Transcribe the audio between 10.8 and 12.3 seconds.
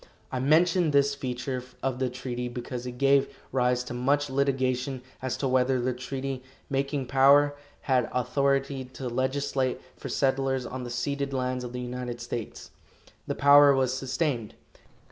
the ceded lands of the United